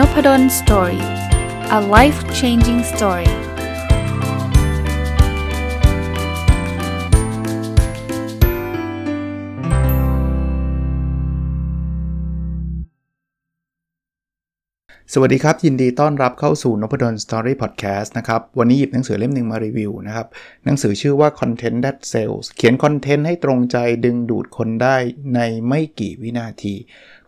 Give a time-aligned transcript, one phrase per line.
[0.00, 1.04] Nopadol Story
[1.78, 3.30] a life changing story
[15.12, 20.26] สวัสดีครับ ยินดีต้อนรับเข้าสู่นพดล Story Podcast นะครับ วันนี้หยิบหนังสือเล่มหนึ่งมารีวิวนะครับ
[20.64, 24.96] หนังสือชื่อว่า Content That Sells เขียนคอนเทนต์ให้ตรงใจดึงดูดคนได้
[25.34, 26.74] ในไม่กี่วินาที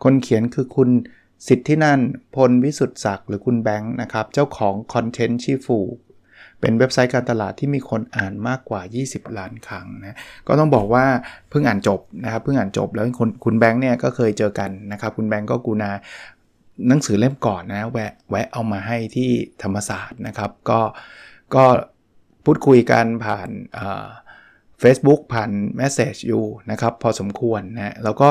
[0.02, 0.90] คนเขียนคือคุณ
[1.48, 2.00] สิทธินัน
[2.34, 5.78] พลวิสุทธิศักดิ์หรือคุณแบงค์นะครับ เจ้าของคอนเทนต์ชีฟู
[6.60, 10.16] เป็นเว็บไซต์การตลาดที่มีคนอ่านมากกว่า 20 ล้านครั้งนะ
[10.48, 11.04] ก็ต้องบอกว่า
[11.50, 15.90] เพิ่งอ่านจบนะครับ เพิ่งอ่านจบแล้วคุณคุณแบงค์เนี่ยก็เคยเจอกันนะครับ คุณแบงค์ก็กูนา
[16.88, 19.30] หนังสือเล่มก่อนนะแวะแวะเอามาให้ที่
[19.62, 20.80] ธรรมศาสตร์นะครับ ก็
[21.54, 21.64] ก็
[22.44, 23.48] พูดคุยกันผ่าน
[24.80, 28.28] เฟซบุ๊กผ่าน message อยู่นะครับ พอสมควรนะ แล้วก็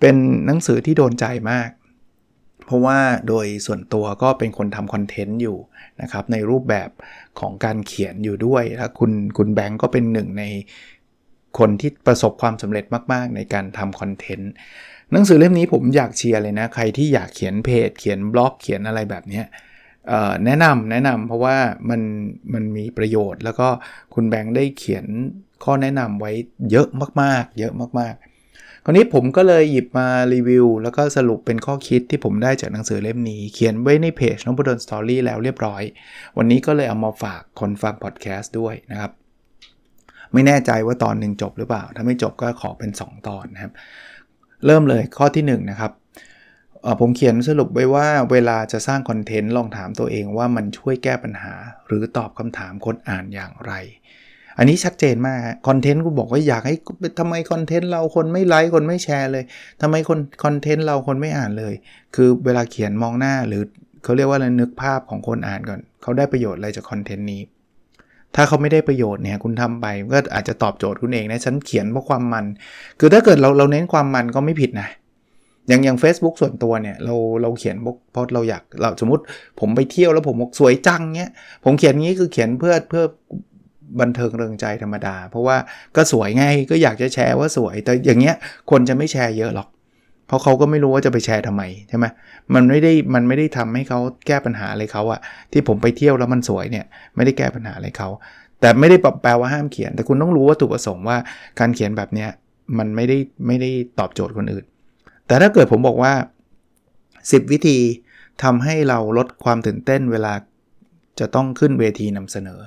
[0.00, 1.68] เป็นหนังสือที่โดนใจมาก
[2.66, 2.98] เพราะว่า
[3.28, 5.58] โดยส่วนตัวก็เป็นคนทำคอนเทนต์อยู่
[6.02, 6.90] นะครับในรูปแบบ
[7.40, 10.44] ของการเขียนอยู่ด้วยแล้วคุณคุณแบงก์ก็เป็นหนึ่งใน
[11.58, 14.52] คนที่ประสบความสำเร็จมาก ๆ ในการทำคอนเทนต์
[15.12, 19.42] หนังสือเล่มนี้ผมอยากเชียร์เลยนะ ใครที่อยากเขียนเพจ เขียนบล็อกเขียนอะไรแบบนี้
[20.44, 21.56] แนะนำแนะนำเพราะว่า
[21.90, 22.00] มัน
[22.52, 23.68] มันมีประโยชน์ แล้วก็
[24.14, 25.06] คุณแบงค์ได้เขียน
[25.64, 26.32] ข้อแนะนำไว้
[26.70, 26.88] เยอะ
[27.22, 28.33] มาก ๆ เยอะมาก ๆ
[28.86, 35.82] คราวนี้ผมก็เลยหยิบมารีวิว แล้วก็สรุปเป็นข้อคิดที่ผมได้จากหนังสือเล่มนี้ เขียนไว้ในเพจน้องบุดนสตอรี่แล้วเรียบร้อย
[36.36, 39.12] วันนี้ก็เลยเอามาฝากคนฟังพอดแคสต์ด้วยนะครับ
[40.32, 43.72] ไม่แน่ใจว่าตอนหนึ่งจบหรือเปล่า ถ้าไม่จบก็ขอเป็น 2 ตอนนะครับ
[44.66, 45.92] เริ่มเลยข้อที่1นะครับ
[47.00, 51.54] ผมเขียนสรุปไว้ว่าเวลาจะสร้างคอนเทนต์ลองถามตัวเองว่ามันช่วยแก้ปัญหา
[51.86, 53.72] หรือตอบคำถามคนอ่านอย่างไร
[54.58, 55.38] อันนี้ชัดเจนมาก
[55.68, 56.76] คอนเทนต์กูบอกว่าอยากให้
[57.18, 59.44] ทำไมคอนเทนต์เราคนไม่ไลค์คนไม่แชร์เลย
[59.82, 61.74] ทำไมคนคอนเทนต์เราคนไม่อ่านเลย
[62.14, 63.62] คือเวลาเขียนมองหน้าหรือ
[64.04, 67.42] เขาเรียกว่าอะไรนึกภาพของคนอ่านก่อน เขาได้ประโยชน์อะไรจากคอนเทนต์นี้
[68.34, 72.44] ถ้าเขาไม่ได้ประโยชน์เนี่ยคุณทำไปก็อาจจะตอบโจทย์คุณเองนะฉันเขียนเพราะความมัน
[73.00, 74.88] คือถ้าเกิดเราเราเน้นความมันก็ไม่ผิดนะ
[75.68, 77.76] อย่างอย่าง Facebook ส่วนตัวเนี่ยเราเราเขียน
[78.12, 79.22] เพราะเราอยากเราสมมติ
[79.60, 81.30] ผมไปเที่ยวแล้วผมบอกสวยจังเนี้ย
[81.64, 83.04] ผมเขียนงี้คือเขียนเพื่อเพื่อ
[84.00, 85.56] บันเทิงเริงใจธรรมดา เพราะว่า
[85.96, 88.36] ก็สวยไงก็อยากจะแชร์ว่าสวย แต่อย่างเงี้ย
[88.70, 89.68] คนจะไม่แชร์เยอะหรอก
[90.26, 92.06] เพราะเขาก็ไม่รู้ว่าจะไปแชร์ทำไมใช่ไหม
[92.54, 95.20] มันไม่ได้มันไม่ได้ทำให้เขาแก้ปัญหาอะไรเขาอะ
[95.52, 96.84] ที่ผมไปเที่ยวแล้วมันสวยเนี่ย
[97.16, 98.08] ไม่ได้แก้ปัญหาอะไรเขา
[98.60, 101.16] แต่ไม่ได้แปลว่าห้ามเขียน แต่คุณต้องรู้ว่าถูกประสงค์ว่า
[101.60, 102.30] การเขียนแบบเนี้ย
[102.78, 104.64] มันไม่ได้ไม่ได้ตอบโจทย์คนอื่น
[105.26, 106.12] แต่ถ้าเกิดผมบอกว่า
[106.82, 107.78] 10 วิธี
[108.42, 110.32] ทำให้เราลดความตื่นเต้นเวลา
[111.20, 112.60] จะต้องขึ้นเวทีนำเสนอ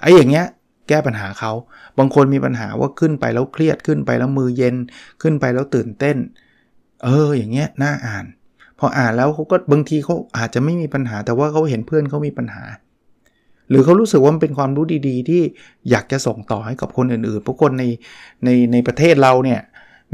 [0.00, 0.46] ไอ้อย่างเงี้ย
[0.88, 1.52] แก้ปัญหาเขา
[1.98, 4.74] บางคนมีปัญหาว่าขึ้นไปแล้วเครียดขึ้นไปแล้วมือเย็น
[5.22, 6.16] ขึ้นไปแล้วตื่นเต้น
[7.04, 8.24] เออ อย่างเงี้ยน่าอ่าน
[8.78, 12.64] พออ่านแล้วเขาก็บางทีเขาอาจจะไม่มีปัญหา แต่ว่าเขาเห็นเพื่อนเขามีปัญหา
[13.68, 15.42] หรือเขารู้สึกว่ามันเป็นความรู้ดีๆ ที่
[15.90, 17.84] อยากจะส่งต่อให้กับคนอื่นๆเพราะคนใน
[18.44, 19.60] ในในประเทศเราเนี่ย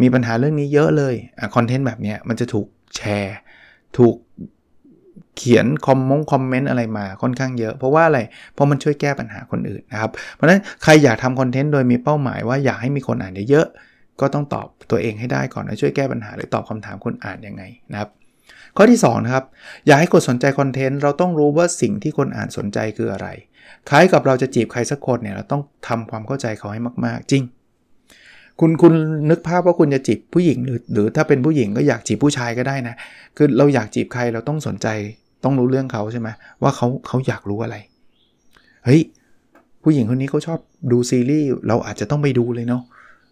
[0.03, 1.15] มีปัญหาเรื่องนี้เยอะเลย
[1.55, 3.37] คอนเทนต์แบบเนี้ยมันจะถูกแชร์
[3.99, 4.15] ถูก
[5.37, 8.21] เขียนคอมมงคอมเมนต์อะไรมาค่อนข้างเยอะ เพราะว่าอะไร
[8.55, 13.67] เพราะมันช่วยแก้ปัญหาคนอื่นนะครับ เพราะฉะนั้นใครอยากทำคอนเทนต์โดยมีเป้าหมายว่าอยากให้มีคนอ่านเยอะ
[14.21, 18.11] ก็ต้องตอบตัวเองให้ได้ก่อนนะช่วยแก้ปัญหาหรือตอบคำถามคนอ่านยังไงนะครับ
[18.77, 19.45] ข้อที่2นะครับ
[19.87, 23.29] อยากให้คนสนใจคอนเทนต์เราต้องรู้ว่าสิ่งที่คนอ่านสนใจคืออะไร
[23.89, 27.43] คล้ายกับเราจะจีบใครสักคนเนี่ยเราต้องทำความเข้าใจเขาให้มากๆ จริง
[28.61, 28.93] คุณคุณ
[29.31, 32.95] นึกภาพว่าคุณจะจีบผู้หญิงหรือหรือถ้าเป็นผู้หญิงก็อยากจีบผู้ชายก็ได้นะ
[33.37, 34.87] คือเราอยากจีบใครเราต้องสนใจ
[35.45, 36.29] ต้องรู้เรื่องเขาใช่ไหม
[36.63, 37.77] ว่าเขาเขาอยากรู้อะไร
[38.85, 39.01] เฮ้ย
[39.83, 40.59] ผู้หญิงคนนี้เขาชอบ
[40.93, 42.83] ดูซีรีส์เราอาจจะต้องไปดูเลยเนาะ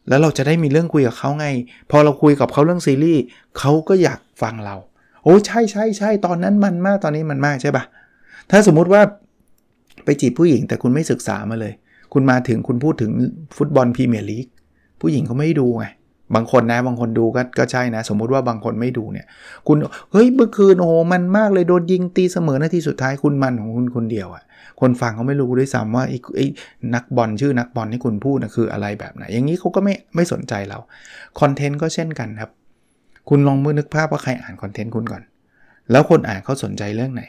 [0.08, 1.46] แล้วเราจะได้มีเรื่องคุยกับเขาไง
[1.90, 3.22] พอเราคุยกับเขาเรื่องซีรีส์
[3.58, 4.76] เขาก็อยากฟังเรา
[5.24, 7.84] โอ้ใช่ใช่ใช่ตอนนั้นมันมากตอนนี้มันมากใช่ปะ
[8.50, 9.02] ถ้าสมมุติว่า
[10.04, 11.72] ไปจีบผู้หญิงแต่คุณไม่ศึกษามาเลย
[12.12, 13.10] คุณมาถึงคุณพูดถึง
[13.56, 14.46] ฟุตบอลพรีเมียร์ลีก
[15.02, 15.86] ผู้หญิงเขาไม่ดูไง
[16.34, 19.26] บางคนนะบางคนดูก็ก็ใช่นะ สมมุติว่าบางคนไม่ดูเนี่ย
[19.66, 19.76] คุณ
[20.12, 24.42] เฮ้ยเมื่อคืนโอ้มันมากเลยโดนยิงตีเสมอนาทีสุดท้ายคุณมันของคุณคนเดียวอะ่ะ
[24.80, 26.46] คนฟังเขาไม่รู้ด้วยซ้ำว่าไอ้ไอ้
[26.94, 30.78] นักบอลชื่อนักบอลที่คุณพูดนะคืออะไรแบบไหน อย่างนี้เขาก็ไม่ไม่สนใจเรา
[31.40, 32.50] คอนเทนต์ก็เช่นกันครับ
[33.28, 35.22] คุณลองมือนึกภาพว่าใครอ่านคอนเทนต์คุณก่อน
[35.90, 37.22] แล้วคนอ่านเขาสนใจเรื่องไหน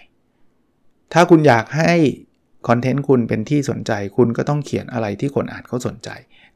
[1.14, 1.94] ถ้าคุณอยากให้
[2.68, 6.10] คอนเทนต์คุณเป็นที่สนใจ คุณก็ต้องเขียนอะไรที่คนอ่านเขาสนใจ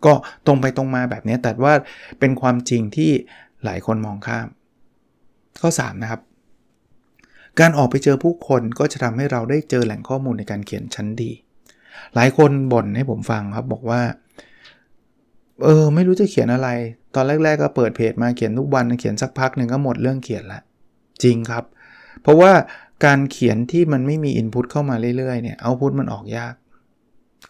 [0.05, 0.13] ก็
[0.45, 1.73] ตรงไปตรงมาแบบนี้แต่ว่า
[2.19, 3.11] เป็นความจริงที่
[3.65, 4.47] หลายคนมองข้าม
[5.61, 6.21] ข้อ 3 นะครับ
[7.59, 11.31] การออกไปเจอผู้คนก็จะทำให้เราได้เจอแหล่งข้อมูลในการเขียนชั้นดี
[12.15, 14.01] หลายคนบ่นให้ผมฟังครับบอกว่า
[15.63, 16.69] เออไม่รู้จะเขียนอะไร
[17.15, 20.61] ตอนแรก ๆ ก็เปิดเพจมาเขียนทุกวันเขียนสักพักหนึ่งก็หมดเรื่องเขียนละ
[21.23, 21.63] จริงครับ
[22.21, 22.51] เพราะว่า
[23.05, 26.53] การเขียนที่มันไม่มีอินพุตเข้ามาเรื่อยๆเนี่ยเอาพุตมันออกยาก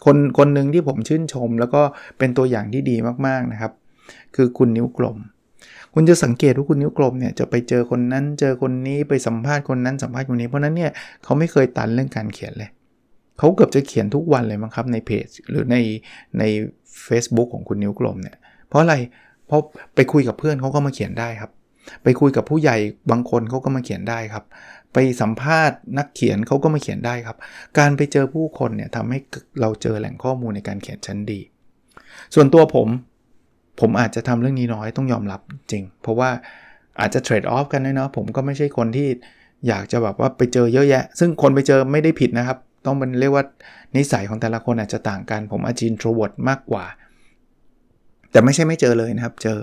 [0.05, 1.81] คนคนหนึ่งที่ผมชื่นชม แล้วก็
[2.17, 2.95] เป็นตัวอย่างที่ดี
[3.27, 3.71] มากๆนะครับ
[4.35, 5.17] คือคุณนิ้วกลม
[5.93, 10.91] คุณจะสังเกตว่าคุณนิ้วกลมเนี่ยจะไปเจอคนนั้นเจอคนนี้ไปสัมภาษณ์คนนั้นสัมภาษณ์คนนี้เพราะนั้นเนี่ย
[11.23, 12.69] เขาไม่เคยตันเรื่องการเขียนเลย
[13.37, 15.77] เขาเกือบจะเขียนทุกวันเลยมั้งครับในเพจหรือใน
[16.39, 16.43] ใน
[17.07, 18.37] Facebook ของคุณนิ้วกลมเนี่ย
[18.67, 18.95] เพราะอะไร
[19.47, 19.61] เพราะ
[19.95, 21.51] ไปคุยกับเพื่อนเขาก็มาเขียนได้ครับ
[22.03, 22.77] ไปคุยกับผู้ใหญ่
[23.11, 24.43] บางคนเขาก็มาเขียนได้ครับ
[24.93, 27.37] ไปสัมภาษณ์นักเขียนเขาก็มาเขียนได้ครับ
[27.77, 29.19] การไปเจอผู้คนเนี่ยทำให้
[29.61, 31.39] เราเจอแหล่งข้อมูลในการเขียนชั้นดี
[32.33, 32.87] ส่วนตัวผม
[33.79, 35.41] ผมอาจจะทำเรื่องนี้น้อยต้องยอมรับ
[35.71, 36.29] จริง เพราะว่า
[36.99, 39.07] อาจจะ trade-off กันเนาะผมก็ไม่ใช่คนที่
[39.67, 43.43] อยากจะแบบว่าไปเจอเยอะแยะ ซึ่งคนไปเจอไม่ได้ผิดนะครับ ต้องเป็นเรียกว่า
[43.95, 46.85] นิสัยของแต่ละคนอาจจะต่างกัน ผมอาจจะ introvert มากกว่า
[48.31, 49.59] แต่ไม่ใช่ไม่เจอเลยนะครับเจอ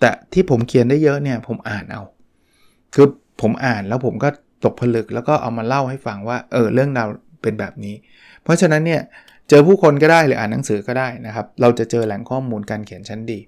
[0.00, 2.02] แต่ที่ผมเขียนได้เยอะเนี่ยผมอ่านเอา
[2.94, 3.06] คือ
[3.40, 4.28] ผมอ่านแล้วผมก็
[4.64, 7.08] ตกผลึกแล้วก็เอามาเล่าให้ฟังว่าเออเรื่องราว
[7.42, 7.94] เป็นแบบนี้
[8.42, 9.02] เพราะฉะนั้นเนี่ย
[9.48, 13.38] เจอผู้คนก็ได้หรืออ่านหนังสือก็ได้นะครับ เราจะเจอแหล่งข้อมูลการเขียนชั้นดี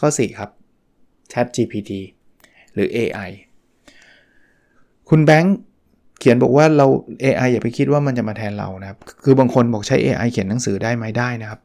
[0.00, 0.50] ข้อ 4 ครับ
[1.32, 1.90] Chat GPT
[2.74, 3.30] หรือ AI
[5.08, 5.56] คุณแบงค์
[6.20, 6.86] เขียนบอกว่าเรา
[7.24, 11.60] AI อย่าไปคิดว่ามันจะมาแทนเรานะครับ คือบางคนบอกใช้ AI เขียนหนังสือได้ไหมได้นะครับ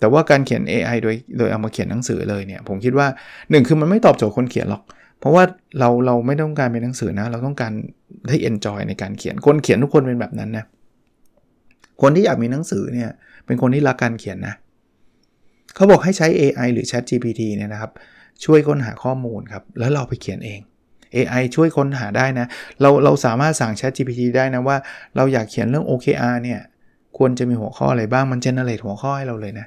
[0.00, 3.06] แต่ว่าการเขียน AI โดยโดยเอามาเขียนหนังสือเลยเนี่ย ผมคิดว่า
[3.38, 4.82] 1 คือมันไม่ตอบโจทย์คนเขียนหรอก
[5.20, 5.44] เพราะว่า
[5.78, 7.72] เราเราไม่ต้องการเป็นหนังสือนะ เราต้องการ
[8.28, 10.64] ให้ enjoy ในการเขียนคนเขียนทุกคนเป็นแบบนั้นนะ
[12.02, 13.10] คนที่อยากมีหนังสือเนี่ย
[13.46, 14.54] เป็นคนที่รักการเขียนนะ
[15.74, 17.92] เขาบอกให้ใช้ AI หรือ Chat GPT เนี่ยนะครับ
[18.44, 20.60] ช่วยค้นหาข้อมูลครับ แล้วเราไปเขียนเอง
[21.16, 22.46] AI ช่วยค้นหาได้นะ
[22.80, 24.76] เราเราสามารถสั่ง Chat GPT ได้นะว่า
[25.16, 26.60] เราอยากเขียนเรื่อง OKR เนี่ย
[27.18, 29.66] ควรจะมีหัวข้ออะไรบ้างมัน generate หัวข้อให้เราเลยนะ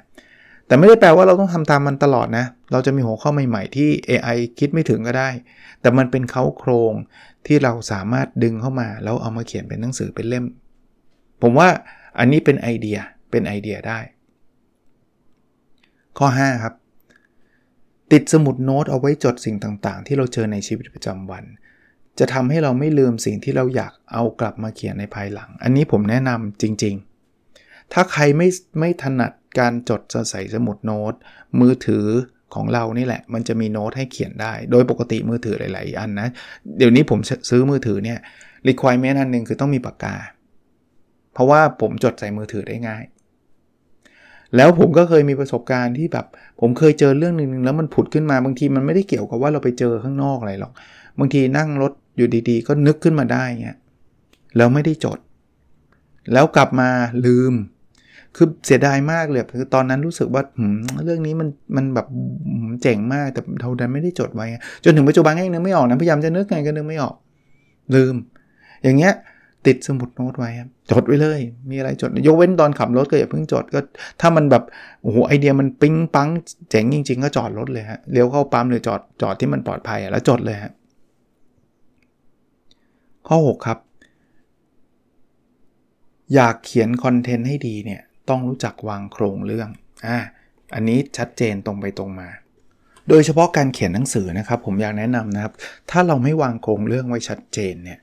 [0.66, 5.30] แต่ไม่ได้แปลว่าเราต้องทำตามมันตลอดนะ เราจะมีหัวข้อใหม่ๆ ที่ AI คิดไม่ถึงก็ได้
[5.80, 6.94] แต่มันเป็นเขาโครง
[7.46, 10.44] ที่เราสามารถดึงเข้ามาแล้วเอามาเขียนเป็นหนังสือเป็นเล่ม
[11.42, 11.68] ผมว่า
[12.18, 12.98] อันนี้เป็นไอเดีย
[13.30, 13.98] เป็นไอเดียได้
[16.18, 16.74] ข้อ 5 ครับ
[18.12, 21.44] ติดสมุดโน้ตเอาไว้จดสิ่งต่างๆ ที่เราเจอในชีวิตประจำวัน
[22.18, 26.94] จะทำให้เราไม่ลืมสิ่งที่เราอยากเอากลับมาเขียนในภายหลัง อันนี้ผมแนะนำจริง
[27.44, 31.14] ๆ ถ้าใครไม่ไม่ถนัด การจดใส่สมุดโน้ต
[31.60, 32.06] มือถือ
[32.54, 36.28] ของเรานี่แหละ มันจะมีโน้ตให้เขียนได้ โดยปกติมือถือหลาย ๆ อันนะ
[36.78, 37.20] เดี๋ยวนี้ผม
[37.50, 38.18] ซื้อมือถือเนี่ย
[38.68, 40.16] requirement อันหนึ่งคือต้องมีปากกา
[41.34, 43.04] เพราะว่าผมจดใส่มือถือได้ง่าย
[44.56, 46.26] แล้วผมก็เคยมีประสบการณ์ที่แบบ
[46.60, 50.72] ผมเคยเจอเรื่องหนึ่งแล้วมันผุดขึ้นมาบางทีมันไม่ได้เกี่ยวกับว่าเราไปเจอข้างนอกอะไรหรอก
[51.18, 53.78] บางทีนั่งรถอยู่ดีๆ ก็นึกขึ้นมาได้เงี้ย
[54.56, 55.18] แล้วไม่ได้จด
[56.32, 56.90] แล้วกลับมา
[57.26, 57.52] ลืม
[58.36, 60.42] คือเสียดายมากเลยคือตอนนั้นรู้สึกว่า
[61.04, 62.06] เรื่องนี้มันมันแบบ
[62.82, 64.46] เจ๋งมากแต่เราดันไม่ได้จดไว้
[64.84, 67.14] จนถึงปัจจุบันก็ยังนึกไม่ออกนะพยายามจะนึกไงก็นึกไม่ออก
[67.94, 68.14] ลืม
[68.82, 69.12] อย่างเงี้ย
[69.66, 71.40] ติดสมุดโน้ตไว้ครับจดไว้เลย
[71.70, 73.80] มีอะไรจดยกเว้นตอนขับรถก็อย่าเพิ่งจดก็
[74.20, 74.62] ถ้ามันแบบ
[75.02, 76.28] โอ้โหไอเดียมันปิ๊งปัง
[76.70, 80.72] เจ๋งจริง ๆ ก็จอดรถเลยฮะเลี้ยวเข้าปั๊มหรือจอดจอดที่มันปลอดภัยแล้วจดเลยฮะ
[83.28, 83.78] ข้อ 6 ครับ
[86.34, 89.68] อยากเขียนคอนเทนต์ให้ดีเนี่ย ต้องรู้จักวางโครงเรื่อง
[90.06, 90.18] อ่า
[90.74, 92.28] อันนี้ชัดเจนตรงไปตรงมา
[93.08, 95.52] โดยเฉพาะการเขียนหนังสือนะครับ ผมอยากแนะนำนะครับ
[95.90, 98.00] ถ้าเราไม่วางโครงเรื่องไว้ชัดเจนเนี่ย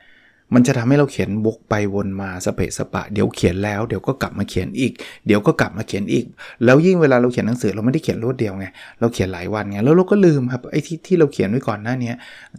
[0.56, 4.94] มันจะทำให้เราเขียนวกไปวนมาสเปะสปะ เดี๋ยวเขียนแล้วเดี๋ยวก็กลับมาเขียนอีก
[5.28, 6.26] เดี๋ยวก็กลับมาเขียนอีก
[6.66, 8.66] แล้วยิ่งเวลาเราเขียนหนังสือเราไม่ได้เขียนรวดเดียวไง
[9.00, 12.12] เราเขียนหลายวันไงแล้วเราก็ลืมครับไอ้ที่ที่เราเขียนไว้ก่อนหน้านี้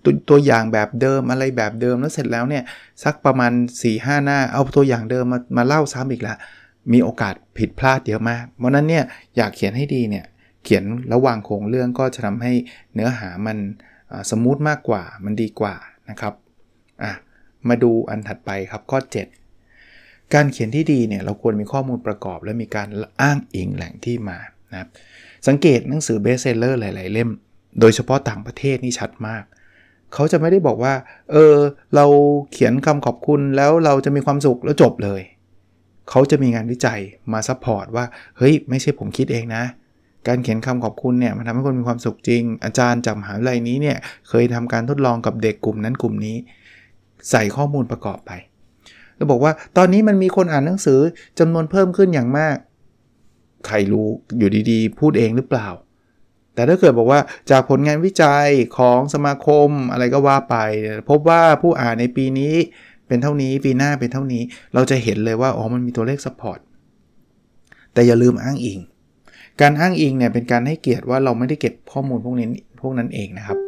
[0.05, 2.63] ตัวตัวอย่างแบบเดิมอะไรแบบเดิมแล้วเสร็จแล้วเนี่ย
[3.05, 6.35] สักประมาณสี่ห้าหน้าเอาตัวอย่างเดิมมามาเล่าซ้ำอีกละ
[6.93, 9.05] มีโอกาสผิดพลาดเยอะมาก เพราะนั้นเนี่ย
[9.37, 10.25] อยากเขียนให้ดีเนี่ย
[10.65, 12.53] เขียนระหว่างโครงเรื่องก็จะทำให้
[12.95, 13.59] เนื้อหามัน
[14.31, 15.75] smooth มากกว่ามันดีกว่า
[16.11, 16.35] นะครับ
[17.03, 17.13] อะ
[17.69, 18.99] มาดูอันถัดไปครับข้อ
[19.67, 22.89] 7 การเขียนที่ดีเนี่ยเราควรมีข้อมูลประกอบ และมีการ
[23.21, 24.39] อ้างอิงแหล่งที่มา
[24.73, 24.89] นะครับ
[25.49, 27.31] สังเกตหนังสือ bestseller หลาย ๆ เล่ม
[27.81, 29.45] โดยเฉพาะต่างประเทศนี่ชัดมาก
[30.15, 30.95] เขาจะไม่ได้บอกว่า
[31.33, 31.55] เออ
[31.95, 32.07] เรา
[32.53, 35.21] เขียนคำขอบคุณแล้วเราจะมีความสุขแล้วจบเลย
[36.11, 37.01] เขาจะมีงานวิจัย
[37.33, 38.05] มา support ว่า
[38.39, 39.65] เฮ้ย ไม่ใช่ผมคิดเองนะ
[40.29, 43.97] การเขียนคำขอบคุณเนี่ยมันทำให้คนมีความสุขจริง อาจารย์จากมหาวิทยาลัยนี้เนี่ย
[44.29, 46.37] เคยทำการทดลองกับเด็กกลุ่มนั้นกลุ่มนี้
[47.31, 48.31] ใส่ข้อมูลประกอบไป
[49.17, 51.01] แล้วบอกว่าตอนนี้มันมีคนอ่านหนังสือ
[51.39, 52.57] จำนวนเพิ่มขึ้นอย่างมาก
[53.67, 55.69] ใครรู้อยู่ดีๆ พูดเองหรือเปล่า
[56.55, 58.47] แต่ถ้าเกิดบอกว่าจากผลงานวิจัย
[58.79, 60.57] ของสมาคมอะไรก็ว่าไป
[61.09, 62.55] พบว่าผู้อ่านในปีนี้
[63.09, 64.43] เป็นเท่านี้ปีหน้าเป็นเท่านี้
[64.75, 66.59] เราจะเห็นเลยว่าอ๋อมันมีตัวเลข support
[67.93, 68.79] แต่อย่าลืมอ้างอิง
[69.61, 72.49] การอ้างอิงเนี่ยเป็นการให้เกียรติว่าเราไม่ได้เก็บข้อมูลพวกนี้
[72.81, 73.59] พวกนั้นเองนะครับ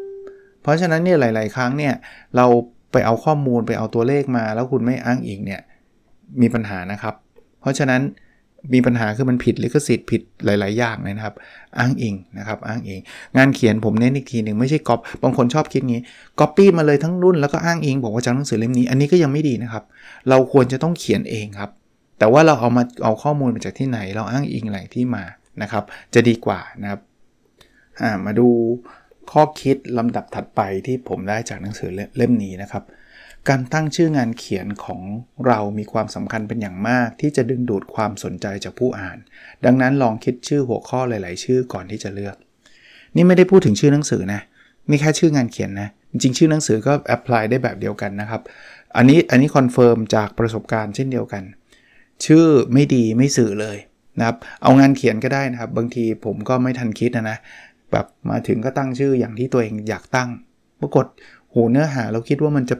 [0.62, 1.94] เพราะฉะนั้นเนี่ยหลาย ๆ ครั้งเนี่ย
[2.36, 2.46] เรา
[2.92, 5.60] ไปเอาข้อมูลไปเอาตัวเลขมา แล้วคุณไม่อ้างอิงเนี่ย
[6.40, 7.14] มีปัญหานะครับ
[7.60, 8.00] เพราะฉะนั้น
[8.73, 11.35] มีปัญหาคือมันผิดลิขสิทธิ์ผิดหลาย ๆ อย่างเลยนะครับ
[11.78, 13.00] อ้างอิงนะครับอ้างอิง
[13.37, 16.02] งานเขียนผมเน้นอีกทีหนึ่งไม่ใช่ก๊อปบางคนชอบคิดงี้
[16.40, 19.85] ก๊อปปี้มาเลยทั้งรุ่นแล้วก็อ้างอิงบอกว่าจากหนังสือเล่มนี้อันนี้ก็ยังไม่ดีนะครับ
[20.28, 21.71] เราควรจะต้องเขียนเองครับ
[22.18, 25.25] แต่ว่าเราเอามาเอาข้อมูลมาจากที่ไหน เราอ้างอิงแหล่งที่มา
[25.62, 27.00] นะครับ จะดีกว่านะครับ
[28.26, 28.49] มาดู
[29.33, 32.83] ข้อคิดลำดับถัดไปที่ผมได้จากหนังสือเล่มนี้นะครับ
[33.48, 35.00] การตั้งชื่องานเขียนของ
[35.46, 39.18] เรามีความสำคัญเป็นอย่างมาก ที่จะดึงดูดความสนใจจากผู้อ่าน
[39.64, 42.36] ดังนั้นลองคิดชื่อหัวข้อหลาย ๆ ชื่อก่อนที่จะเลือก
[43.16, 44.40] นี่ไม่ได้พูดถึงชื่อหนังสือนะ
[44.90, 48.40] นี่แค่ชื่องานเขียนนะจริง ๆ ชื่อหนังสือก็ apply ได้แบบเดียวกันนะครับ
[48.96, 51.42] อันนี้อันนี้ confirm จากประสบการณ์เช่นเดียวกัน
[52.26, 53.76] ชื่อไม่ดีไม่สื่อเลย
[54.18, 57.38] นะครับเอางานเขียนก็ได้นะครับ บางทีผมก็ไม่ทันคิดนะนะ
[57.92, 60.28] แบบมาถึงก็ตั้งชื่ออย่างที่ตัวเองอยากตั้ง
[60.80, 61.06] ปรากฏ
[61.50, 62.76] โหเนื้อหาเราคิดว่ามันจะ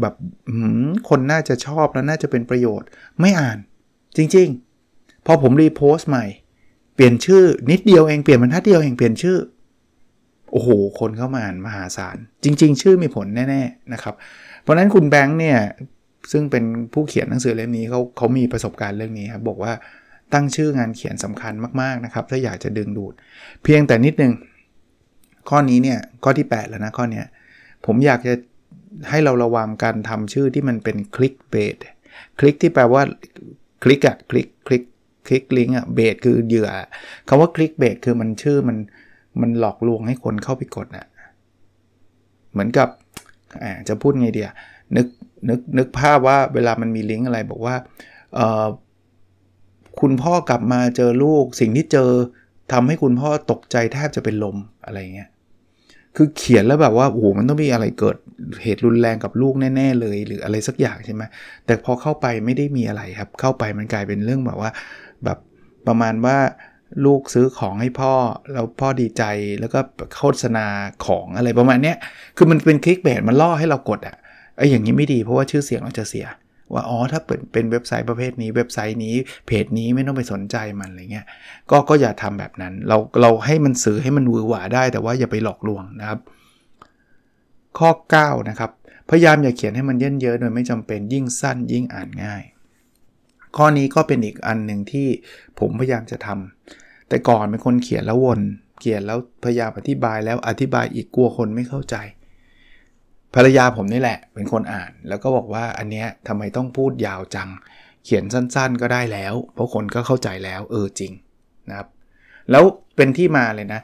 [0.00, 0.14] แบบ
[1.08, 2.88] คนน่าจะชอบแล้วน่าจะเป็นประโยชน์
[3.20, 3.58] ไม่อ่าน
[4.16, 6.26] จริงๆ พอผมรีโพสต์ใหม่
[6.94, 9.38] เปลี่ยนชื่อนิดเดียวเองเปลี่ยนบรรทัดเดียวเองเปลี่ยนชื่อ
[10.52, 10.68] โอ้โห
[11.00, 14.14] คนเข้ามาอ่านมหาศาล จริง ๆ ชื่อมีผลแน่ๆนะครับ
[14.62, 15.58] เพราะนั้นคุณแบงค์เนี่ย
[16.32, 19.72] ซึ่งเป็นผู้เขียนหนังสือเล่มนี้เขาเขามีประสบการณ์เรื่องนี้ครับบอกว่า
[20.34, 23.14] ตั้งชื่องานเขียนสำคัญมากๆนะครับ ถ้าอยากจะดึงดูด
[23.62, 24.32] เพียงแต่นิดนึง
[25.48, 27.26] ข้อนี้เนี่ยข้อที่ 8 แล้วนะข้อเนี้ย
[27.86, 28.34] ผมอยากจะ
[29.08, 31.76] ให้เราระวังการทำชื่อที่มันเป็นคลิกเบส
[32.38, 33.02] คลิกที่แปลว่า
[33.82, 34.82] คลิกอะคลิกคลิก
[35.26, 36.68] คลิกลิงก์อะเบสคือเหยื่อ
[37.28, 38.78] คำว่าคลิกเบสคือมันชื่อมัน
[39.40, 41.06] มันหลอกลวงให้คนเข้าไปกดนะ
[42.52, 42.88] เหมือนกับ
[43.88, 44.50] จะพูดไงเดีย
[44.96, 45.06] นึก
[45.48, 47.74] นึกนึกภาพว่าเวลามันมีลิงก์อะไรบอกว่า
[50.00, 52.10] คุณพ่อกลับมาเจอลูกสิ่งที่เจอ
[52.72, 55.28] ทำให้คุณพ่อตกใจแทบจะเป็นลมอะไรเงี้ย
[56.16, 58.16] คือเขียนแล้วแบบว่าโอ้โหมันต้องมีอะไรเกิด
[58.62, 61.22] เหตุรุนแรงกับลูกแน่ ๆ เลย หรืออะไรสักอย่างใช่ไหม
[61.66, 64.70] แต่พอเข้าไปไม่ได้มีอะไรครับ เข้าไปมันกลายเป็นเรื่องแบบว่า
[65.24, 65.38] แบบ
[65.86, 66.36] ประมาณว่า
[67.04, 68.12] ลูกซื้อของให้พ่อ
[68.52, 69.22] แล้วพ่อดีใจ
[69.60, 69.80] แล้วก็
[70.16, 70.66] โฆษณา
[71.06, 71.94] ของอะไรประมาณนี้
[72.36, 74.16] คือมันเป็นคลิกเบสมันล่อให้เรากดอะ
[74.56, 76.26] ไอ้อย่างนี้ไม่ดีเพราะว่าชื่อเสียงเราจะเสีย
[76.72, 79.14] ว่าอ๋อถ้าเปิดเป็นเว็บไซต์ประเภทนี้เว็บไซต์นี้
[79.46, 81.26] เพจนี้ไม่ต้องไปสนใจมันอะไรเงี้ย
[81.70, 86.18] ก็ก็อย่าทำแบบนั้น เราเราให้มันสื่อให้มันวือหวาได้ แต่ว่าอย่าไปหลอกลวงนะครับ
[87.78, 88.70] ข้อ 9 นะครับ
[89.10, 92.42] พยายามอย่าเขียนให้มันเยินเยอะโดยไม่จำเป็นยิ่งสั้นยิ่งอ่านง่าย
[93.56, 95.08] ข้อนี้ก็เป็นอีกอันหนึ่งที่
[95.58, 98.40] ผมพยายามจะทำแต่ก่อนเป็นคนเขียนแล้ววน
[98.80, 101.96] เขียนแล้วพยายามอธิบายแล้วอธิบายอีกกลัวคนไม่เข้าใจ
[103.34, 107.48] ภรรยาผมนี่แหละ เป็นคนอ่าน แล้วก็บอกว่าอันเนี้ยทำไมต้องพูดยาวจัง
[108.04, 111.12] เขียนสั้นๆก็ได้แล้ว เพราะคนก็เข้าใจแล้วเออจริง
[111.68, 111.88] นะครับ
[112.50, 112.64] แล้ว
[112.96, 113.80] เป็นที่มาเลยนะ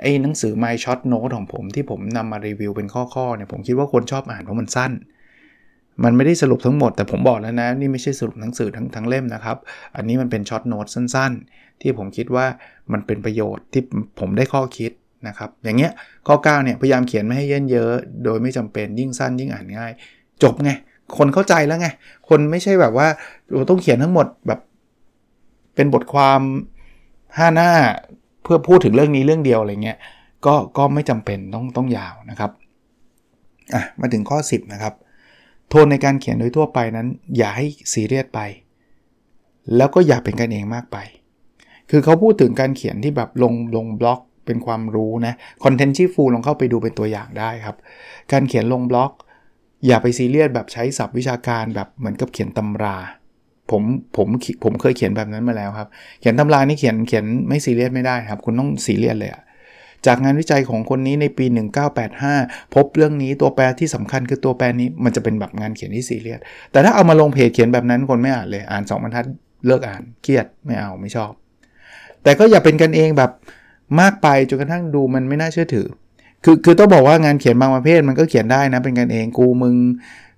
[0.00, 4.92] ไอ้หนังสือ My Short Note ของผมที่ผมนำมารีวิวเป็นข้อๆเนี่ยผมคิดว่าคนชอบอ่านเพราะมันสั้น
[6.04, 9.56] มันไม่ได้สรุปทั้งหมด แต่ผมบอกแล้วนะ นี่ไม่ใช่สรุปหนังสือทั้งทั้งเล่มนะครับ
[9.96, 12.46] อันนี้มันเป็นช็อตโน้ตสั้นๆ ที่ผมคิดว่า
[12.92, 13.82] มันเป็นประโยชน์ที่
[14.20, 14.92] ผมได้ข้อคิด
[15.28, 15.92] นะครับ อย่างเงี้ย
[16.26, 17.92] ข้อ9เนี่ยพยายามเขียนไม่ให้เยินเยอะ
[18.24, 19.92] โดยไม่จำเป็นยิ่งสั้นยิ่งอ่านง่าย
[20.42, 20.70] จบไง
[21.18, 21.88] คนเข้าใจแล้วไง
[22.28, 23.08] คนไม่ใช่แบบว่า
[23.52, 24.60] เราต้องเขียนทั้งหมดแบบ
[25.74, 26.40] เป็นบทความ
[26.98, 27.70] 5 หน้า
[28.46, 29.98] เพื่อพูดถึงเรื่องนี้เรื่องเดียวอะไรเงี้ย
[30.46, 32.50] ก็ก็ไม่จำเป็นต้องต้องยาวนะครับ
[33.74, 34.94] อะมาถึงข้อ 10 นะครับ
[35.68, 38.40] โทนในการเขียนโดยทั่วไปนั้น อย่าให้ซีเรียสไป
[39.76, 40.96] แล้วก็อย่าเป็นกันเองมากไป
[41.90, 47.76] คือเขาพูดถึงการเขียนที่แบบลงลงบล็อกเป็นความรู้นะ Content Shifu ลองเข้าไปดูเป็นตัวอย่างได้ครับ
[48.32, 49.12] การเขียนลงบล็อก
[49.86, 52.96] อย่าไปซีเรียสแบบใช้ศัพท์วิชาการแบบเหมือนกับเขียนตำรา
[53.70, 53.82] ผม
[54.16, 54.28] ผม
[54.64, 55.88] ผมเคยเขียนแบบนั้นมาแล้วครับ
[56.20, 59.42] เขียนตำรานี่เขียนเขียนไม่ซีเรียสไม่ได้ครับ คุณต้องซีเรียสเลยอะ
[60.06, 61.46] จากงานวิจัยของคนนี้ในปี
[62.10, 66.40] 1985 พบเรื่องนี้ตัวแปรที่สำคัญคือตัวแปรนี้มันจะเป็นแบบงานเขียนที่ซีเรียส
[66.72, 69.26] แต่ถ้าเอามาลงเพจเขียนแบบนั้นคนไม่อ่านเลย อ่าน2บรรทัด
[69.66, 71.32] เลิกอ่าน เครียดไม่เอาไม่ชอบ
[72.22, 73.30] แต่ก็อย่าเป็นกันเองแบบ
[74.00, 75.86] มากไปจนกระทั่งดูมันไม่น่าเชื่อถือ
[76.44, 79.74] คือคือต้องบอกว่างานเขียนบางประเภทมันก็เขียนได้นะเป็นกันเองกูมึง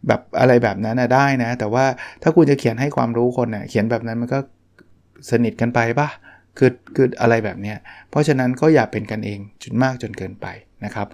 [0.06, 1.84] แบบอะไรแบบนั้นนะได้นะ แต่ว่า
[2.22, 4.38] ถ้าคุณจะเขียนให้ความรู้คนเนะ่ยเขียนแบบนั้นมันก็
[5.30, 6.08] สนิทกันไปปะ
[6.58, 7.76] คือคืออะไรแบบเนี้ย
[8.10, 10.46] เพราะฉะนั้นก็อย่าเป็นกันเองจนมากจนเกินไป
[10.84, 11.08] นะครับ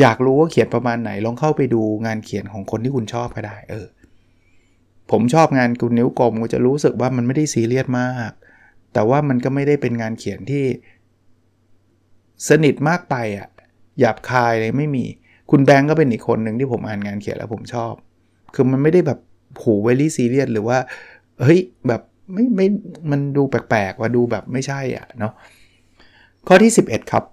[0.00, 3.86] อยากรู้ว่าเขียนประมาณไหนลองเข้าไปดูงานเขียนของคนที่คุณชอบก็ได้เออ
[5.10, 8.32] ผมชอบงานคุณนิ้วกลมก็จะรู้สึกว่ามันไม่ได้ซีเรียสมาก
[8.92, 10.64] แต่ว่ามันก็ไม่ได้เป็นงานเขียนที่
[12.48, 13.48] สนิทมากไปอะ
[14.00, 15.04] หยาบคายเลยไม่มี
[15.50, 17.92] คุณแบงก์ก็เป็นอีกคนหนึ่งที่ผมอ่านงานเขียนแล้วผมชอบ
[18.54, 19.18] คือมันไม่ได้แบบ
[19.58, 20.78] ผูเวลี่ซีเรียสหรือว่า
[21.42, 22.66] เฮ้ย แบบไม่ไม่
[23.10, 25.32] มันดูแปลกๆว่าดูแบบไม่ใช่อะเนาะ
[26.48, 27.24] ข้อที่ 11 ครับ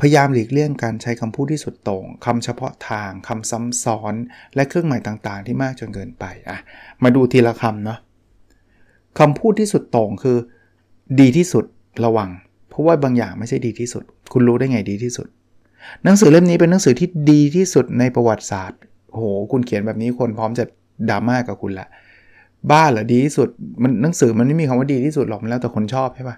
[0.00, 4.14] พพยายามหลีกเลี่ยงการใช้คำพูดที่สุดโต่งคำเฉพาะทางคำซ้ำซ้อน
[4.54, 6.58] และเครื่องหมายต่างๆ ที่มากจนเกินไปอะ
[7.02, 7.98] มาดูทีละคำเนาะ
[9.18, 10.38] คำพูดที่สุดโต่งคือ
[11.20, 11.64] ดีที่สุด
[12.04, 12.30] ระวัง
[12.68, 15.26] เพราะว่าบางอย่างไม่ใช่ดีที่สุด คุณรู้ได้ไงดีที่สุด
[16.04, 18.80] หนังสือเล่มนี้เป็นหนังสือที่ดีที่สุดในประวัติศาสตร์
[19.12, 19.22] โห
[19.52, 20.64] คุณเขียนแบบนี้คนพร้อมจะ
[21.10, 21.86] ดราม่ากกับคุณละ
[22.70, 23.48] บ้าเหรอดีที่สุด
[23.82, 26.36] มันหนังสือมันไม่มีคำว่าดีที่สุดหรอกมันแล้วแต่คนชอบใช่ปะ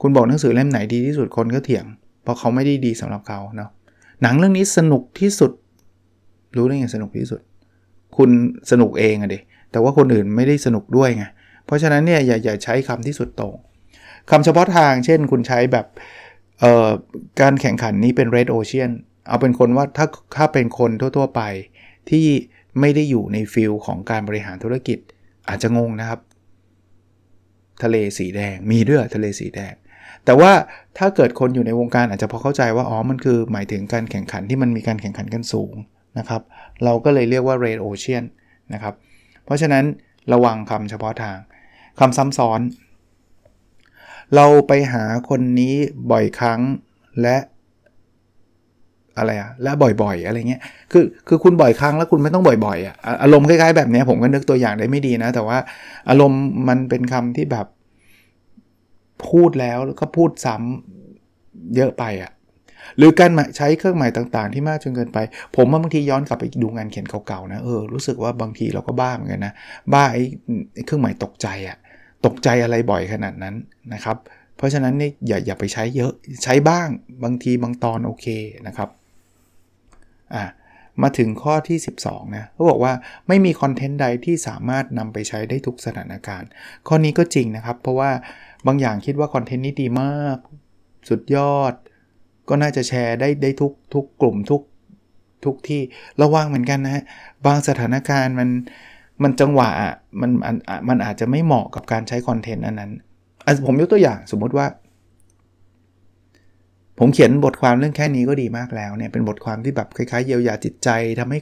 [0.00, 1.84] คุณบอกหนังสือเล่มไหนดีที่สุดคนก็เถียง
[2.22, 3.70] เพราะเขาไม่ได้ดีสำหรับเขาเนาะ
[4.22, 5.52] หนังเรื่องนี้สนุกที่สุด
[6.56, 7.40] รู้ได้ไงสนุกที่สุด
[8.16, 8.30] คุณ
[8.70, 9.38] สนุกเองอะเดิ
[9.70, 11.24] แต่ว่าคนอื่นไม่ได้สนุกด้วยไง
[11.66, 13.56] เพราะฉะนั้นเนี่ยอย่าอย่าใช้คำที่สุดโต่ง
[14.30, 15.86] คำเฉพาะทางเช่น คุณใช้แบบ
[17.40, 18.90] การแข่งขันนี้เป็น red ocean
[19.28, 21.42] เอาเป็นคนว่าถ้าถ้าเป็นคนทั่ว ๆ ไป
[22.10, 22.26] ที่
[22.80, 24.98] ไม่ได้อยู่ในฟิลของการบริหารธุรกิจ
[25.48, 26.20] อาจจะงงนะครับ
[27.82, 29.74] ทะเลสีแดงมีด้วยทะเลสีแดง
[30.24, 30.52] แต่ว่า
[30.98, 35.74] ถ้าเกิดคนอยู่ในวงการอาจจะพอเข้าใจว่าอ๋อมันคือหมายถึงการแข่งขันที่มันมีการแข่งขันกันสูง
[36.18, 36.42] นะครับ
[36.84, 38.24] เราก็เลยเรียกว่า red ocean
[38.74, 38.94] นะครับ
[39.44, 39.84] เพราะฉะนั้น
[40.32, 41.36] ระวังคำเฉพาะทาง
[41.98, 42.60] คำซ้ำซ้อน
[44.34, 45.74] เราไปหาคนนี้
[46.10, 46.60] บ่อยครั้ง
[47.22, 47.36] และ
[49.18, 55.58] อะไรอะและบ่อยๆ อะไรเงี้ย คือ คือคุณบ่อยครั้งแล้วคุณไม่ต้องบ่อยๆอะอารมณ์คล้ายๆแบบนี้ผมก็นึกตัวอย่างได้ไม่ดีนะ แต่ว่า
[56.08, 57.66] อารมณ์มันเป็นคำที่แบบ
[59.28, 62.30] พูดแล้วแล้วก็พูดซ้ำเยอะไปอะ
[62.96, 65.18] หรือการใช้เครื่องหมายต่างๆ ที่มากจนเกินไป
[65.56, 69.52] ผมว่าบางทีย้อนกลับไปดูงานเขียนเก่าๆนะ เออ รู้สึกว่าบางทีเราก็บ้าเหมือนกันนะ
[69.92, 70.22] บ้าไอ้
[70.86, 71.76] เครื่องหมายตกใจอะ
[72.24, 73.54] ตกใจอะไรบ่อยขนาดนั้น
[73.94, 74.16] นะครับ
[74.56, 76.12] เพราะฉะนั้นนี่อย่าอย่าไปใช้เยอะ
[76.44, 76.88] ใช้บ้าง
[77.24, 78.26] บางทีบางตอนโอเค
[78.66, 78.88] นะครับ
[80.34, 80.44] อะ
[81.02, 82.92] มาถึงข้อที่ 12 นะเขาบอกว่า
[83.28, 86.48] ไม่มีคอนเทนต์ใดที่สามารถนำไปใช้ได้ทุกสถานการณ์
[86.88, 88.10] ข้อนี้ก็จริงนะครับ เพราะว่า
[88.66, 90.38] บางอย่างคิดว่าคอนเทนต์นี้ดีมาก
[91.08, 91.74] สุดยอด
[92.48, 94.62] ก็น่าจะแชร์ได้ได้ทุกทุกกลุ่มทุก
[95.44, 95.80] ทุกที่
[96.22, 97.04] ระวังเหมือนกันนะฮะ
[97.46, 98.48] บางสถานการณ์มัน
[99.22, 99.68] มันจังหวะ
[100.20, 100.30] มัน
[100.88, 102.90] มันอาจจะไม่เหมาะกับการใช้คอนเทนต์อันนั้น
[103.66, 104.66] ผมยกตัวอย่างสมมุติว่า
[106.98, 110.88] ผมเขียนบทความเรื่องแค่นี้ก็ดีมากแล้วเนี่ยเป็นบทความที่แบบคล้ายๆเยียวยาจิตใจ
[111.20, 111.38] ทำให้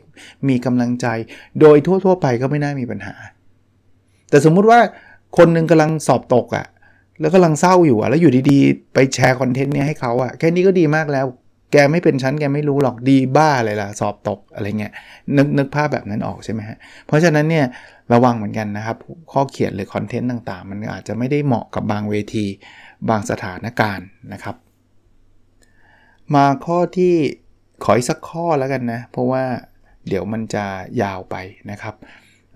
[0.49, 1.07] มีกำลังใจ
[1.61, 3.15] โดยทั่ว ๆ ไปก็ไม่น่ามีปัญหา
[4.31, 4.81] แต่สมมุติว่า
[5.37, 6.67] คนนึงกำลังสอบตกอะ่ะ
[7.21, 11.27] แล้วกำลังเศร้าอยู่อะ่ะแล้วอยู่ดีๆ ไปแชร์คอนเทนต์เนี้ยให้เขาอะ่ะแค่นี้ก็ดีมากแล้ว
[11.75, 14.93] แกไม่เป็นชั้นแกไม่รู้หรอกดีบ้าอะไรล่ะสอบตกอะไรเงี้ย
[15.37, 17.67] นึกนึกภาพแบบนั้นออกใช่ไหมฮะเพราะฉะนั้นเนี่ย
[18.13, 18.97] ระวังเหมือนกันนะครับ
[19.33, 22.47] ข้อเขียนหรือคอนเทนต์ต่างๆ มันอาจจะไม่ได้เหมาะกับบางเวที
[23.09, 24.57] บางสถานการณ์นะครับ
[26.35, 27.15] มาข้อที่
[27.85, 29.43] ขออีกสักข้อแล้วกันนะ เพราะว่า
[30.09, 30.65] เดี๋ยวมันจะ
[31.03, 31.37] ยาวไป
[31.71, 31.95] นะครับ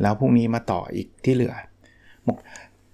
[0.03, 1.55] แล้วพรุ่งนี้มาต่ออีกที่เหลือ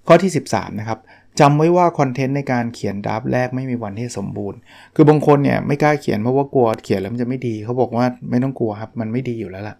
[0.08, 0.98] ข้อที่ 13 นะครับ
[1.40, 4.58] จำไว้ว่าคอนเทนต์ในการเขียนดับแรกไม่มีวันที่สมบูรณ์
[4.94, 9.76] คือบางคนเนี่ยไม่กล้าเขียนเพราะว่ากลัวเขียนแล้วมันจะไม่ดี เขาบอกว่าไม่ต้องกลัวครับ มันไม่ดีอยู่แล้วล่ะ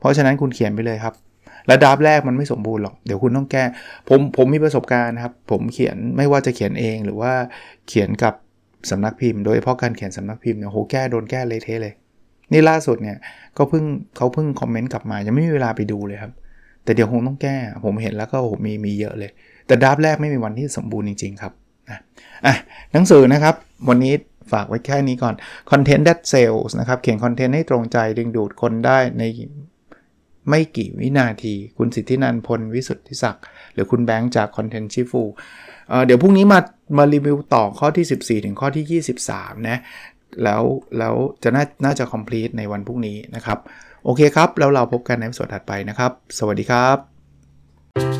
[0.00, 1.14] เพราะฉะนั้นคุณเขียนไปเลยครับ
[1.66, 3.64] และดับแรกมันไม่สมบูรณ์หรอก เดี๋ยวคุณต้องแก้
[4.08, 7.32] ผมผมมีประสบการณ์นะครับ ผมเขียนไม่ว่าจะเขียนเองหรือว่า
[7.88, 8.34] เขียนกับ
[8.90, 11.94] สำนักพิมพ์ โดยเฉพาะการเขียนสำนักพิมพ์เนี่ยโหแก้โดนแก้เลยเทเลย
[12.52, 13.16] นี่ล่าสุดเนี่ย
[13.56, 13.84] ก็เพิ่ง
[14.16, 16.32] เขาเพิ่งคอมเมนต์กลับมายังไม่มีเวลาไปดูเลยครับ
[16.84, 19.30] แต่เดี๋ยวคงต้องแก้ ผมเห็นแล้วก็โหมีมีเยอะเลย
[19.70, 21.52] แต่ดับแรกไม่มีวันที่สมบูรณ์จริง ๆ ครับ
[21.88, 21.98] นะ
[22.46, 22.54] อะ
[22.92, 23.54] หนังสือนะครับ
[23.88, 24.14] วันนี้
[24.52, 25.34] ฝากไว้แค่นี้ก่อน
[25.70, 29.22] Content That Sales นะครับ เขียนคอนเทนต์ให้ตรงใจดึงดูดคนได้ใน
[30.48, 35.22] ไม่กี่วินาที คุณสิทธินันพล วิสุทธิศักดิ์หรือคุณแบงค์จาก Content ชิฟู
[36.06, 36.60] เดี๋ยวพรุ่งนี้มา
[36.98, 39.02] มารีวิวต่อข้อที่ 14 ถึงข้อที่
[39.32, 39.78] 23 นะ
[40.42, 40.62] แล้ว
[40.98, 43.58] แล้วจะน่าน่าจะ complete ในวันพรุ่งนี้นะครับ
[44.04, 48.19] โอเคครับ แล้วเราพบกันในส่วนถัดไปนะครับ สวัสดีครับ